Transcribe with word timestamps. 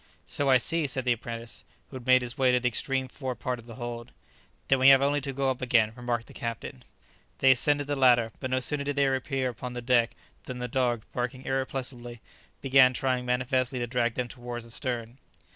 "So 0.25 0.49
I 0.49 0.57
see," 0.57 0.87
said 0.87 1.05
the 1.05 1.13
apprentice, 1.13 1.63
who 1.91 1.97
had 1.97 2.07
made 2.07 2.23
his 2.23 2.35
way 2.35 2.51
to 2.51 2.59
the 2.59 2.67
extreme 2.67 3.07
fore 3.07 3.35
part 3.35 3.59
of 3.59 3.67
the 3.67 3.75
hold. 3.75 4.11
"Then 4.67 4.79
we 4.79 4.89
have 4.89 4.99
only 4.99 5.21
to 5.21 5.31
go 5.31 5.51
up 5.51 5.61
again," 5.61 5.93
remarked 5.95 6.25
the 6.25 6.33
captain. 6.33 6.81
They 7.37 7.51
ascended 7.51 7.85
the 7.85 7.95
ladder, 7.95 8.31
but 8.39 8.49
no 8.49 8.61
sooner 8.61 8.83
did 8.83 8.95
they 8.95 9.05
reappear 9.05 9.49
upon 9.49 9.73
the 9.73 9.81
deck 9.83 10.15
than 10.45 10.57
the 10.57 10.67
dog, 10.67 11.03
barking 11.13 11.45
irrepressibly, 11.45 12.19
began 12.61 12.95
trying 12.95 13.27
manifestly 13.27 13.77
to 13.77 13.85
drag 13.85 14.15
them 14.15 14.27
towards 14.27 14.65
the 14.65 14.71
stern. 14.71 15.19